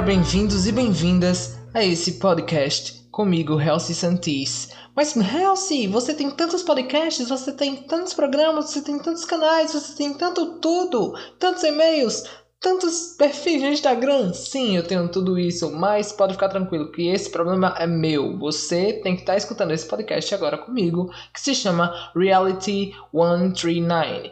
bem-vindos 0.00 0.68
e 0.68 0.70
bem-vindas 0.70 1.58
a 1.74 1.84
esse 1.84 2.20
podcast 2.20 3.08
comigo, 3.10 3.60
Helcy 3.60 3.96
Santis. 3.96 4.68
Mas, 4.94 5.16
Helcy, 5.16 5.88
você 5.88 6.14
tem 6.14 6.30
tantos 6.30 6.62
podcasts, 6.62 7.28
você 7.28 7.50
tem 7.50 7.74
tantos 7.78 8.14
programas, 8.14 8.66
você 8.66 8.80
tem 8.80 8.96
tantos 9.00 9.24
canais, 9.24 9.72
você 9.72 9.96
tem 9.96 10.14
tanto 10.14 10.60
tudo, 10.60 11.18
tantos 11.36 11.64
e-mails, 11.64 12.22
tantos 12.60 13.16
perfis 13.18 13.60
no 13.60 13.70
Instagram. 13.70 14.32
Sim, 14.34 14.76
eu 14.76 14.84
tenho 14.84 15.08
tudo 15.08 15.36
isso, 15.36 15.68
mas 15.72 16.12
pode 16.12 16.34
ficar 16.34 16.48
tranquilo 16.48 16.92
que 16.92 17.08
esse 17.08 17.28
problema 17.28 17.74
é 17.76 17.88
meu. 17.88 18.38
Você 18.38 19.00
tem 19.02 19.16
que 19.16 19.22
estar 19.22 19.32
tá 19.32 19.36
escutando 19.36 19.72
esse 19.72 19.88
podcast 19.88 20.32
agora 20.32 20.58
comigo, 20.58 21.10
que 21.34 21.40
se 21.40 21.56
chama 21.56 21.92
Reality 22.14 22.94
139. 23.12 24.30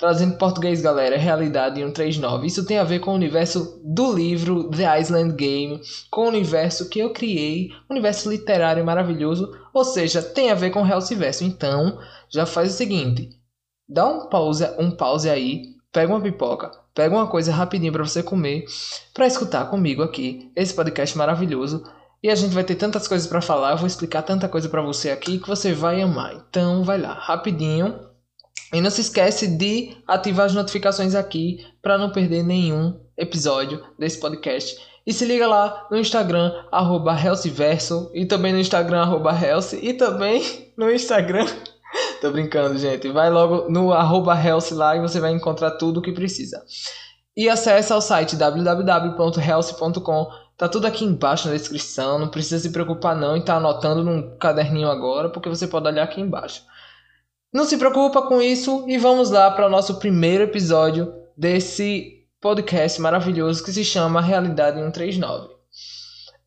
Trazendo 0.00 0.38
português, 0.38 0.80
galera, 0.80 1.18
Realidade 1.18 1.78
139. 1.78 2.46
Isso 2.46 2.64
tem 2.64 2.78
a 2.78 2.84
ver 2.84 3.00
com 3.00 3.10
o 3.10 3.14
universo 3.14 3.78
do 3.84 4.10
livro 4.10 4.70
The 4.70 4.98
Island 4.98 5.34
Game, 5.34 5.78
com 6.10 6.22
o 6.22 6.28
universo 6.28 6.88
que 6.88 7.00
eu 7.00 7.12
criei, 7.12 7.68
um 7.82 7.92
universo 7.92 8.30
literário 8.30 8.82
maravilhoso, 8.82 9.54
ou 9.74 9.84
seja, 9.84 10.22
tem 10.22 10.50
a 10.50 10.54
ver 10.54 10.70
com 10.70 10.82
o 10.82 10.86
Hellciverso. 10.90 11.44
Então, 11.44 11.98
já 12.30 12.46
faz 12.46 12.72
o 12.72 12.76
seguinte, 12.78 13.28
dá 13.86 14.08
um 14.08 14.26
pause, 14.30 14.64
um 14.78 14.90
pause 14.90 15.28
aí, 15.28 15.64
pega 15.92 16.10
uma 16.10 16.22
pipoca, 16.22 16.70
pega 16.94 17.14
uma 17.14 17.26
coisa 17.26 17.52
rapidinho 17.52 17.92
para 17.92 18.06
você 18.06 18.22
comer, 18.22 18.64
para 19.12 19.26
escutar 19.26 19.68
comigo 19.68 20.02
aqui 20.02 20.50
esse 20.56 20.72
podcast 20.72 21.16
maravilhoso. 21.18 21.84
E 22.22 22.30
a 22.30 22.34
gente 22.34 22.54
vai 22.54 22.64
ter 22.64 22.76
tantas 22.76 23.06
coisas 23.06 23.28
para 23.28 23.42
falar, 23.42 23.72
eu 23.72 23.76
vou 23.76 23.86
explicar 23.86 24.22
tanta 24.22 24.48
coisa 24.48 24.66
para 24.66 24.80
você 24.80 25.10
aqui 25.10 25.38
que 25.38 25.48
você 25.48 25.74
vai 25.74 26.00
amar. 26.00 26.42
Então, 26.48 26.84
vai 26.84 26.98
lá, 26.98 27.12
rapidinho 27.12 28.08
e 28.72 28.80
não 28.80 28.90
se 28.90 29.00
esquece 29.00 29.46
de 29.46 29.96
ativar 30.06 30.46
as 30.46 30.54
notificações 30.54 31.14
aqui 31.14 31.66
para 31.82 31.98
não 31.98 32.10
perder 32.10 32.42
nenhum 32.42 32.98
episódio 33.16 33.84
desse 33.98 34.18
podcast. 34.18 34.76
E 35.06 35.12
se 35.12 35.24
liga 35.24 35.46
lá 35.46 35.86
no 35.90 35.98
Instagram, 35.98 36.52
arroba 36.70 37.16
e 38.14 38.26
também 38.26 38.52
no 38.52 38.60
Instagram, 38.60 39.00
arroba 39.00 39.32
e 39.82 39.94
também 39.94 40.72
no 40.76 40.90
Instagram. 40.90 41.46
Tô 42.20 42.30
brincando, 42.30 42.78
gente. 42.78 43.08
Vai 43.08 43.30
logo 43.30 43.68
no 43.70 43.92
arroba 43.92 44.38
lá 44.72 44.96
e 44.96 45.00
você 45.00 45.18
vai 45.18 45.32
encontrar 45.32 45.72
tudo 45.72 45.98
o 45.98 46.02
que 46.02 46.12
precisa. 46.12 46.62
E 47.36 47.48
acesse 47.48 47.92
ao 47.92 48.00
site 48.00 48.36
www.health.com. 48.36 50.28
Tá 50.56 50.68
tudo 50.68 50.86
aqui 50.86 51.04
embaixo 51.04 51.48
na 51.48 51.54
descrição. 51.54 52.18
Não 52.18 52.28
precisa 52.28 52.58
se 52.58 52.70
preocupar 52.70 53.16
não 53.16 53.36
estar 53.36 53.54
tá 53.54 53.58
anotando 53.58 54.04
num 54.04 54.36
caderninho 54.36 54.90
agora, 54.90 55.30
porque 55.30 55.48
você 55.48 55.66
pode 55.66 55.88
olhar 55.88 56.04
aqui 56.04 56.20
embaixo. 56.20 56.62
Não 57.52 57.64
se 57.64 57.76
preocupa 57.76 58.22
com 58.22 58.40
isso 58.40 58.84
e 58.88 58.96
vamos 58.96 59.30
lá 59.30 59.50
para 59.50 59.66
o 59.66 59.70
nosso 59.70 59.98
primeiro 59.98 60.44
episódio 60.44 61.12
desse 61.36 62.24
podcast 62.40 63.00
maravilhoso 63.00 63.64
que 63.64 63.72
se 63.72 63.84
chama 63.84 64.20
Realidade 64.20 64.78
139. 64.78 65.54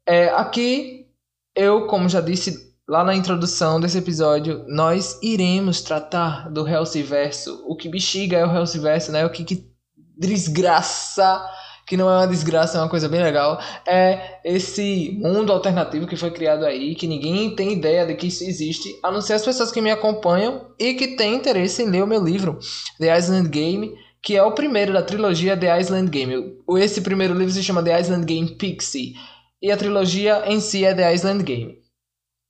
É, 0.05 0.29
aqui 0.29 1.07
eu, 1.53 1.87
como 1.87 2.07
já 2.07 2.21
disse 2.21 2.73
lá 2.87 3.03
na 3.03 3.13
introdução 3.13 3.79
desse 3.79 3.97
episódio, 3.97 4.65
nós 4.67 5.19
iremos 5.21 5.81
tratar 5.81 6.49
do 6.49 6.67
Hellciverso. 6.67 7.63
O 7.67 7.75
que 7.75 7.89
bexiga 7.89 8.37
é 8.37 8.45
o 8.45 8.55
Hellciverso, 8.55 9.11
né? 9.11 9.25
O 9.25 9.29
que, 9.29 9.43
que 9.43 9.69
desgraça 10.17 11.45
que 11.85 11.97
não 11.97 12.09
é 12.09 12.17
uma 12.17 12.27
desgraça, 12.27 12.77
é 12.77 12.81
uma 12.81 12.89
coisa 12.89 13.09
bem 13.09 13.21
legal, 13.21 13.59
é 13.87 14.39
esse 14.43 15.17
mundo 15.19 15.51
alternativo 15.51 16.07
que 16.07 16.15
foi 16.15 16.31
criado 16.31 16.65
aí, 16.65 16.95
que 16.95 17.07
ninguém 17.07 17.55
tem 17.55 17.73
ideia 17.73 18.05
de 18.05 18.15
que 18.15 18.27
isso 18.27 18.43
existe, 18.43 18.97
a 19.03 19.11
não 19.11 19.21
ser 19.21 19.33
as 19.33 19.45
pessoas 19.45 19.71
que 19.71 19.81
me 19.81 19.91
acompanham 19.91 20.67
e 20.79 20.93
que 20.93 21.15
têm 21.15 21.35
interesse 21.35 21.83
em 21.83 21.89
ler 21.89 22.03
o 22.03 22.07
meu 22.07 22.23
livro, 22.23 22.57
The 22.99 23.17
Island 23.17 23.49
Game, 23.49 23.93
que 24.21 24.37
é 24.37 24.43
o 24.43 24.53
primeiro 24.53 24.93
da 24.93 25.01
trilogia 25.01 25.57
The 25.57 25.79
Island 25.79 26.09
Game. 26.09 26.57
Esse 26.77 27.01
primeiro 27.01 27.33
livro 27.33 27.53
se 27.53 27.61
chama 27.61 27.83
The 27.83 27.99
Island 27.99 28.25
Game 28.25 28.55
Pixie, 28.55 29.13
e 29.61 29.71
a 29.71 29.77
trilogia 29.77 30.43
em 30.45 30.59
si 30.59 30.83
é 30.83 30.93
The 30.93 31.13
Island 31.13 31.43
Game. 31.43 31.77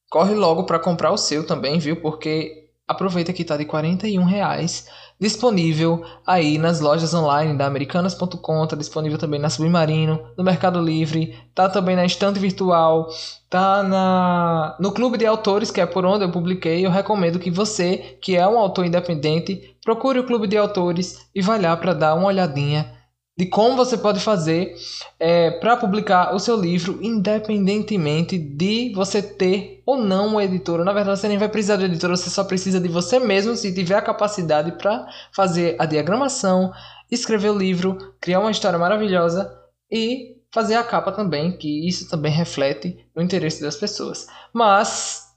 Corre 0.09 0.35
logo 0.35 0.65
para 0.65 0.79
comprar 0.79 1.11
o 1.11 1.17
seu 1.17 1.45
também, 1.45 1.79
viu? 1.79 1.99
Porque 2.01 2.62
aproveita 2.93 3.33
que 3.33 3.43
tá 3.43 3.57
de 3.57 3.65
41 3.65 4.23
reais 4.23 4.87
disponível 5.19 6.03
aí 6.25 6.57
nas 6.57 6.79
lojas 6.81 7.13
online 7.13 7.57
da 7.57 7.65
Americanas.com, 7.65 8.67
tá 8.67 8.75
disponível 8.75 9.17
também 9.17 9.39
na 9.39 9.49
Submarino, 9.49 10.19
no 10.37 10.43
Mercado 10.43 10.81
Livre, 10.81 11.37
tá 11.55 11.69
também 11.69 11.95
na 11.95 12.05
estante 12.05 12.39
virtual, 12.39 13.07
tá 13.49 13.83
na 13.83 14.75
no 14.79 14.91
Clube 14.91 15.17
de 15.17 15.25
Autores, 15.25 15.71
que 15.71 15.79
é 15.79 15.85
por 15.85 16.05
onde 16.05 16.25
eu 16.25 16.31
publiquei. 16.31 16.85
Eu 16.85 16.91
recomendo 16.91 17.39
que 17.39 17.49
você, 17.49 18.17
que 18.21 18.35
é 18.35 18.47
um 18.47 18.57
autor 18.57 18.85
independente, 18.85 19.75
procure 19.83 20.19
o 20.19 20.25
Clube 20.25 20.47
de 20.47 20.57
Autores 20.57 21.25
e 21.33 21.41
vá 21.41 21.57
lá 21.57 21.77
para 21.77 21.93
dar 21.93 22.15
uma 22.15 22.27
olhadinha 22.27 22.91
de 23.35 23.47
como 23.47 23.75
você 23.75 23.97
pode 23.97 24.19
fazer 24.19 24.75
é, 25.19 25.51
para 25.51 25.75
publicar 25.75 26.35
o 26.35 26.39
seu 26.39 26.55
livro, 26.55 26.99
independentemente 27.01 28.37
de 28.37 28.91
você 28.93 29.21
ter 29.21 29.81
ou 29.85 29.97
não 29.97 30.27
uma 30.27 30.43
editora. 30.43 30.83
Na 30.83 30.93
verdade, 30.93 31.19
você 31.19 31.27
nem 31.27 31.37
vai 31.37 31.49
precisar 31.49 31.77
de 31.77 31.85
editora, 31.85 32.15
você 32.15 32.29
só 32.29 32.43
precisa 32.43 32.79
de 32.79 32.87
você 32.87 33.19
mesmo 33.19 33.55
se 33.55 33.73
tiver 33.73 33.95
a 33.95 34.01
capacidade 34.01 34.73
para 34.73 35.07
fazer 35.31 35.75
a 35.79 35.85
diagramação, 35.85 36.71
escrever 37.09 37.49
o 37.49 37.57
livro, 37.57 37.97
criar 38.21 38.39
uma 38.39 38.51
história 38.51 38.77
maravilhosa 38.77 39.51
e 39.91 40.37
fazer 40.51 40.75
a 40.75 40.83
capa 40.83 41.11
também, 41.11 41.57
que 41.57 41.87
isso 41.87 42.07
também 42.07 42.31
reflete 42.31 43.03
no 43.15 43.23
interesse 43.23 43.61
das 43.61 43.75
pessoas. 43.75 44.27
Mas 44.53 45.32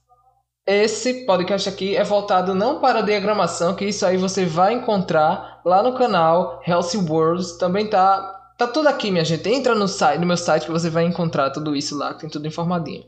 esse 0.67 1.25
podcast 1.25 1.69
aqui 1.69 1.95
é 1.95 2.03
voltado 2.03 2.53
não 2.53 2.81
para 2.81 2.99
a 2.99 3.01
diagramação, 3.01 3.73
que 3.73 3.85
isso 3.85 4.05
aí 4.05 4.17
você 4.17 4.45
vai 4.45 4.73
encontrar 4.73 5.61
lá 5.63 5.81
no 5.81 5.95
canal 5.95 6.61
Healthy 6.67 6.97
Worlds. 6.97 7.53
Também 7.53 7.89
tá 7.89 8.33
tá 8.57 8.67
tudo 8.67 8.89
aqui, 8.89 9.09
minha 9.09 9.23
gente. 9.23 9.47
Entra 9.47 9.73
no 9.73 9.87
site, 9.87 10.19
no 10.19 10.25
meu 10.25 10.35
site 10.35 10.65
que 10.65 10.71
você 10.71 10.89
vai 10.89 11.05
encontrar 11.05 11.51
tudo 11.51 11.73
isso 11.73 11.97
lá, 11.97 12.13
tem 12.13 12.29
tudo 12.29 12.47
informadinho. 12.47 13.05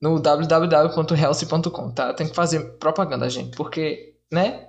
No 0.00 0.20
www.healthy.com, 0.20 1.90
tá? 1.92 2.12
Tem 2.12 2.28
que 2.28 2.34
fazer 2.34 2.60
propaganda, 2.78 3.30
gente, 3.30 3.56
porque, 3.56 4.16
né? 4.30 4.68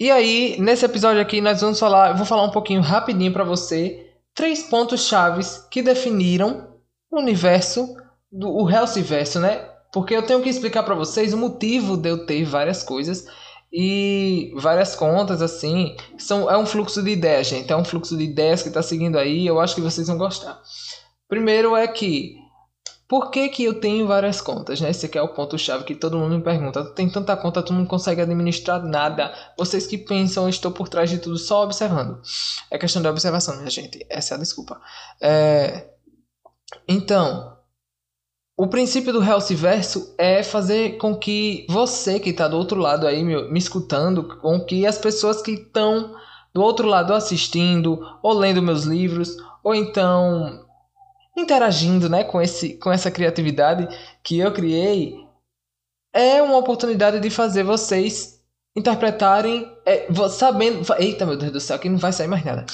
E 0.00 0.10
aí, 0.10 0.56
nesse 0.58 0.84
episódio 0.84 1.20
aqui 1.20 1.40
nós 1.40 1.60
vamos 1.60 1.78
falar, 1.78 2.10
eu 2.10 2.16
vou 2.16 2.26
falar 2.26 2.42
um 2.42 2.50
pouquinho 2.50 2.80
rapidinho 2.80 3.32
para 3.32 3.44
você 3.44 4.10
três 4.34 4.64
pontos 4.64 5.06
chaves 5.06 5.66
que 5.70 5.82
definiram 5.82 6.68
o 7.10 7.18
universo 7.18 7.96
do 8.32 8.50
o 8.50 8.68
Healthyverso, 8.68 9.38
né? 9.38 9.77
Porque 9.92 10.14
eu 10.14 10.22
tenho 10.22 10.42
que 10.42 10.48
explicar 10.48 10.82
para 10.82 10.94
vocês 10.94 11.32
o 11.32 11.36
motivo 11.36 11.96
de 11.96 12.10
eu 12.10 12.26
ter 12.26 12.44
várias 12.44 12.82
coisas 12.82 13.26
e 13.72 14.52
várias 14.56 14.94
contas 14.94 15.42
assim. 15.42 15.96
São, 16.18 16.50
é 16.50 16.56
um 16.56 16.66
fluxo 16.66 17.02
de 17.02 17.10
ideias, 17.10 17.46
gente. 17.46 17.72
É 17.72 17.76
um 17.76 17.84
fluxo 17.84 18.16
de 18.16 18.24
ideias 18.24 18.62
que 18.62 18.68
está 18.68 18.82
seguindo 18.82 19.18
aí. 19.18 19.46
Eu 19.46 19.60
acho 19.60 19.74
que 19.74 19.80
vocês 19.80 20.06
vão 20.08 20.18
gostar. 20.18 20.60
Primeiro 21.28 21.76
é 21.76 21.86
que 21.86 22.36
por 23.08 23.30
que, 23.30 23.48
que 23.48 23.64
eu 23.64 23.80
tenho 23.80 24.06
várias 24.06 24.38
contas? 24.38 24.82
Né? 24.82 24.90
Esse 24.90 25.06
aqui 25.06 25.16
é 25.16 25.22
o 25.22 25.32
ponto-chave 25.32 25.84
que 25.84 25.94
todo 25.94 26.18
mundo 26.18 26.36
me 26.36 26.44
pergunta. 26.44 26.84
Tem 26.84 27.08
tanta 27.08 27.34
conta, 27.38 27.62
tu 27.62 27.72
não 27.72 27.86
consegue 27.86 28.20
administrar 28.20 28.84
nada. 28.84 29.32
Vocês 29.56 29.86
que 29.86 29.96
pensam, 29.96 30.44
eu 30.44 30.50
estou 30.50 30.70
por 30.70 30.90
trás 30.90 31.08
de 31.08 31.16
tudo 31.16 31.38
só 31.38 31.64
observando. 31.64 32.20
É 32.70 32.76
questão 32.76 33.00
de 33.00 33.08
observação, 33.08 33.56
minha 33.56 33.70
gente. 33.70 34.04
Essa 34.10 34.34
é 34.34 34.36
a 34.36 34.40
desculpa. 34.40 34.78
É... 35.22 35.88
Então, 36.86 37.57
o 38.58 38.66
princípio 38.66 39.12
do 39.12 39.22
Hellciverso 39.22 40.12
é 40.18 40.42
fazer 40.42 40.98
com 40.98 41.14
que 41.14 41.64
você 41.68 42.18
que 42.18 42.30
está 42.30 42.48
do 42.48 42.56
outro 42.56 42.80
lado 42.80 43.06
aí 43.06 43.22
me, 43.22 43.48
me 43.48 43.58
escutando, 43.58 44.36
com 44.40 44.58
que 44.58 44.84
as 44.84 44.98
pessoas 44.98 45.40
que 45.40 45.52
estão 45.52 46.16
do 46.52 46.60
outro 46.60 46.88
lado 46.88 47.14
assistindo, 47.14 48.00
ou 48.20 48.32
lendo 48.32 48.60
meus 48.60 48.82
livros, 48.82 49.36
ou 49.62 49.76
então 49.76 50.66
interagindo 51.36 52.08
né, 52.08 52.24
com, 52.24 52.42
esse, 52.42 52.74
com 52.78 52.90
essa 52.90 53.12
criatividade 53.12 53.86
que 54.24 54.40
eu 54.40 54.52
criei, 54.52 55.24
é 56.12 56.42
uma 56.42 56.56
oportunidade 56.56 57.20
de 57.20 57.30
fazer 57.30 57.62
vocês 57.62 58.42
interpretarem, 58.74 59.72
é, 59.86 60.08
sabendo. 60.30 60.84
Eita, 60.98 61.24
meu 61.24 61.36
Deus 61.36 61.52
do 61.52 61.60
céu, 61.60 61.76
aqui 61.76 61.88
não 61.88 61.98
vai 61.98 62.12
sair 62.12 62.26
mais 62.26 62.44
nada. 62.44 62.66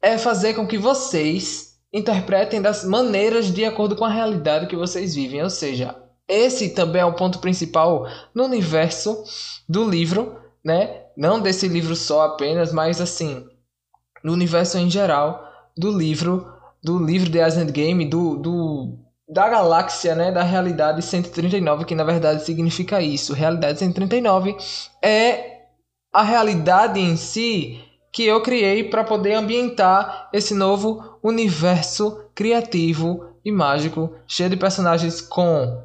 É 0.00 0.16
fazer 0.16 0.54
com 0.54 0.64
que 0.64 0.78
vocês 0.78 1.73
interpretem 1.94 2.60
das 2.60 2.84
maneiras 2.84 3.54
de 3.54 3.64
acordo 3.64 3.94
com 3.94 4.04
a 4.04 4.10
realidade 4.10 4.66
que 4.66 4.74
vocês 4.74 5.14
vivem. 5.14 5.40
Ou 5.44 5.48
seja, 5.48 5.94
esse 6.26 6.70
também 6.70 7.00
é 7.00 7.04
o 7.04 7.14
ponto 7.14 7.38
principal 7.38 8.04
no 8.34 8.44
universo 8.44 9.22
do 9.68 9.88
livro, 9.88 10.36
né? 10.64 11.02
Não 11.16 11.40
desse 11.40 11.68
livro 11.68 11.94
só 11.94 12.22
apenas, 12.22 12.72
mas 12.72 13.00
assim, 13.00 13.46
no 14.24 14.32
universo 14.32 14.76
em 14.76 14.90
geral 14.90 15.48
do 15.76 15.96
livro, 15.96 16.52
do 16.82 16.98
livro 16.98 17.30
The 17.30 17.46
Island 17.46 17.70
Game, 17.70 18.04
do, 18.06 18.36
do 18.38 18.98
da 19.28 19.48
galáxia, 19.48 20.14
né, 20.14 20.30
da 20.30 20.42
realidade 20.42 21.00
139, 21.00 21.84
que 21.84 21.94
na 21.94 22.04
verdade 22.04 22.44
significa 22.44 23.00
isso. 23.00 23.32
Realidade 23.32 23.78
139 23.78 24.56
é 25.02 25.62
a 26.12 26.22
realidade 26.22 27.00
em 27.00 27.16
si 27.16 27.80
que 28.14 28.24
eu 28.24 28.40
criei 28.40 28.84
para 28.84 29.02
poder 29.02 29.34
ambientar 29.34 30.30
esse 30.32 30.54
novo 30.54 31.18
universo 31.20 32.24
criativo 32.32 33.26
e 33.44 33.50
mágico, 33.50 34.14
cheio 34.24 34.48
de 34.48 34.56
personagens 34.56 35.20
com 35.20 35.84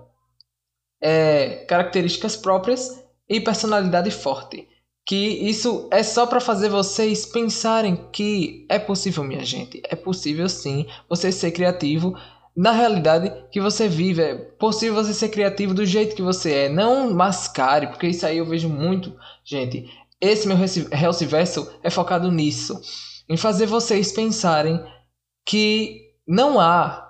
é, 1.02 1.66
características 1.68 2.38
próprias 2.38 3.04
e 3.28 3.42
personalidade 3.42 4.12
forte. 4.12 4.68
que 5.04 5.16
isso 5.16 5.88
é 5.92 6.04
só 6.04 6.28
para 6.28 6.40
fazer 6.40 6.70
vocês 6.70 7.26
pensarem 7.26 7.96
que 8.12 8.64
é 8.70 8.78
possível, 8.78 9.24
minha 9.24 9.44
gente. 9.44 9.82
É 9.90 9.96
possível 9.96 10.48
sim 10.48 10.86
você 11.10 11.32
ser 11.32 11.50
criativo 11.50 12.16
na 12.56 12.72
realidade 12.72 13.34
que 13.52 13.60
você 13.60 13.88
vive. 13.88 14.22
É 14.22 14.36
possível 14.36 14.94
você 14.94 15.16
ser 15.16 15.30
criativo 15.30 15.74
do 15.74 15.84
jeito 15.84 16.16
que 16.16 16.22
você 16.22 16.54
é. 16.54 16.70
Não 16.70 17.12
mascare, 17.12 17.88
porque 17.88 18.06
isso 18.06 18.24
aí 18.24 18.38
eu 18.38 18.46
vejo 18.46 18.70
muito, 18.70 19.12
gente. 19.44 19.90
Esse 20.22 20.48
meu 20.48 20.58
Verso 20.58 21.72
é 21.82 21.90
focado 21.90 22.32
nisso. 22.32 22.80
Em 23.30 23.38
fazer 23.38 23.66
vocês 23.66 24.12
pensarem 24.12 24.84
que 25.46 26.14
não 26.28 26.60
há 26.60 27.08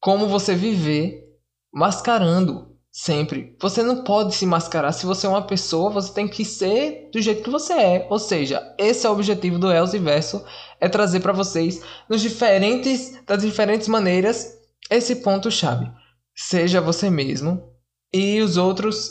como 0.00 0.28
você 0.28 0.54
viver 0.54 1.24
mascarando 1.72 2.76
sempre. 2.90 3.54
Você 3.60 3.82
não 3.82 4.02
pode 4.02 4.34
se 4.34 4.46
mascarar. 4.46 4.92
Se 4.92 5.04
você 5.04 5.26
é 5.26 5.28
uma 5.28 5.46
pessoa, 5.46 5.90
você 5.90 6.12
tem 6.14 6.26
que 6.26 6.44
ser 6.46 7.10
do 7.12 7.20
jeito 7.20 7.42
que 7.42 7.50
você 7.50 7.74
é. 7.74 8.06
Ou 8.08 8.18
seja, 8.18 8.74
esse 8.78 9.06
é 9.06 9.10
o 9.10 9.12
objetivo 9.12 9.58
do 9.58 9.70
Elze 9.70 9.98
Verso, 9.98 10.42
é 10.80 10.88
trazer 10.88 11.20
para 11.20 11.34
vocês 11.34 11.82
nos 12.08 12.22
diferentes 12.22 13.22
das 13.26 13.42
diferentes 13.42 13.88
maneiras 13.88 14.56
esse 14.88 15.16
ponto 15.16 15.50
chave. 15.50 15.90
Seja 16.34 16.80
você 16.80 17.10
mesmo 17.10 17.70
e 18.12 18.40
os 18.40 18.56
outros 18.56 19.10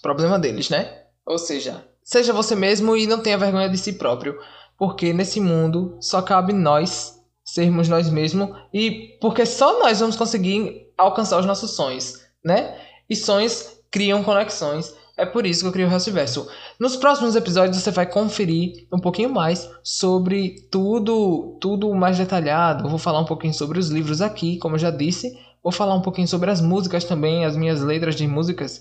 problema 0.00 0.38
deles, 0.38 0.70
né? 0.70 0.99
Ou 1.26 1.38
seja, 1.38 1.84
seja 2.02 2.32
você 2.32 2.54
mesmo 2.54 2.96
e 2.96 3.06
não 3.06 3.20
tenha 3.20 3.38
vergonha 3.38 3.68
de 3.68 3.78
si 3.78 3.94
próprio, 3.94 4.38
porque 4.78 5.12
nesse 5.12 5.40
mundo 5.40 5.96
só 6.00 6.22
cabe 6.22 6.52
nós 6.52 7.18
sermos 7.44 7.88
nós 7.88 8.08
mesmos 8.08 8.48
e 8.72 9.18
porque 9.20 9.44
só 9.44 9.80
nós 9.80 10.00
vamos 10.00 10.16
conseguir 10.16 10.92
alcançar 10.96 11.38
os 11.38 11.46
nossos 11.46 11.72
sonhos 11.72 12.20
né? 12.44 12.76
E 13.08 13.14
sonhos 13.14 13.80
criam 13.90 14.22
conexões. 14.22 14.94
É 15.16 15.26
por 15.26 15.44
isso 15.44 15.60
que 15.60 15.66
eu 15.68 15.72
crio 15.72 15.86
o 15.86 16.12
Verso. 16.12 16.48
Nos 16.78 16.96
próximos 16.96 17.36
episódios 17.36 17.76
você 17.76 17.90
vai 17.90 18.06
conferir 18.06 18.86
um 18.90 18.98
pouquinho 18.98 19.28
mais 19.28 19.68
sobre 19.82 20.66
tudo, 20.70 21.58
tudo 21.60 21.94
mais 21.94 22.16
detalhado. 22.16 22.84
Eu 22.84 22.88
vou 22.88 22.98
falar 22.98 23.20
um 23.20 23.26
pouquinho 23.26 23.52
sobre 23.52 23.78
os 23.78 23.88
livros 23.88 24.22
aqui, 24.22 24.58
como 24.58 24.76
eu 24.76 24.78
já 24.78 24.90
disse. 24.90 25.38
Vou 25.62 25.72
falar 25.72 25.94
um 25.94 26.00
pouquinho 26.00 26.26
sobre 26.26 26.50
as 26.50 26.62
músicas 26.62 27.04
também, 27.04 27.44
as 27.44 27.54
minhas 27.54 27.82
letras 27.82 28.14
de 28.14 28.26
músicas. 28.26 28.80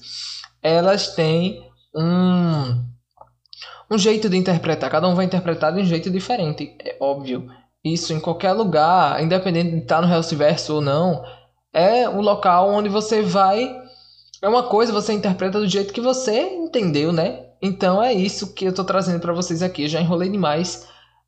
Elas 0.64 1.14
têm 1.14 1.69
um 1.96 2.90
um 3.92 3.98
jeito 3.98 4.30
de 4.30 4.38
interpretar. 4.38 4.90
Cada 4.90 5.08
um 5.08 5.16
vai 5.16 5.26
interpretar 5.26 5.74
de 5.74 5.82
um 5.82 5.86
jeito 5.86 6.10
diferente, 6.10 6.76
é 6.80 6.98
óbvio. 7.00 7.50
Isso 7.84 8.14
em 8.14 8.20
qualquer 8.20 8.54
lugar, 8.54 9.22
independente 9.24 9.72
de 9.72 9.78
estar 9.78 10.02
no 10.02 10.38
Verso 10.38 10.76
ou 10.76 10.82
não, 10.82 11.24
é 11.74 12.08
um 12.08 12.22
local 12.22 12.70
onde 12.70 12.90
você 12.90 13.22
vai. 13.22 13.76
É 14.42 14.48
uma 14.48 14.64
coisa, 14.64 14.94
você 14.94 15.14
interpreta 15.14 15.60
do 15.60 15.68
jeito 15.68 15.94
que 15.94 16.02
você 16.02 16.42
entendeu, 16.42 17.12
né? 17.12 17.48
Então 17.62 18.02
é 18.02 18.14
isso 18.14 18.54
que 18.54 18.66
eu 18.66 18.74
tô 18.74 18.84
trazendo 18.84 19.20
para 19.20 19.34
vocês 19.34 19.62
aqui. 19.64 19.84
Eu 19.84 19.90
já 19.90 20.02
enrolei 20.02 20.30
demais. 20.30 20.88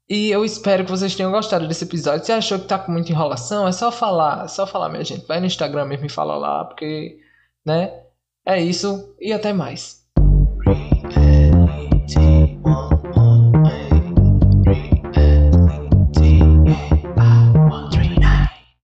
E 0.09 0.29
eu 0.29 0.43
espero 0.43 0.83
que 0.83 0.91
vocês 0.91 1.15
tenham 1.15 1.31
gostado 1.31 1.67
desse 1.67 1.85
episódio. 1.85 2.25
Se 2.25 2.31
achou 2.31 2.59
que 2.59 2.67
tá 2.67 2.77
com 2.77 2.91
muita 2.91 3.11
enrolação, 3.11 3.67
é 3.67 3.71
só 3.71 3.91
falar. 3.91 4.45
É 4.45 4.47
só 4.47 4.67
falar, 4.67 4.89
minha 4.89 5.03
gente. 5.03 5.25
Vai 5.25 5.39
no 5.39 5.45
Instagram 5.45 5.87
e 5.93 6.09
fala 6.09 6.35
lá, 6.37 6.65
porque, 6.65 7.17
né? 7.65 7.93
É 8.45 8.61
isso. 8.61 9.15
E 9.19 9.31
até 9.31 9.53
mais. 9.53 10.00